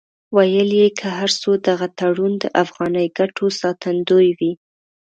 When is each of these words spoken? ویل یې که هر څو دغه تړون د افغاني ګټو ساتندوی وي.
ویل 0.35 0.69
یې 0.81 0.87
که 0.99 1.07
هر 1.17 1.29
څو 1.41 1.51
دغه 1.67 1.87
تړون 1.99 2.33
د 2.39 2.45
افغاني 2.63 3.05
ګټو 3.17 3.45
ساتندوی 3.61 4.29
وي. 4.39 4.51